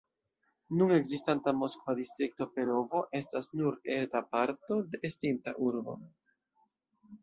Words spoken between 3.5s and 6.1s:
nur eta parto de estinta urbo.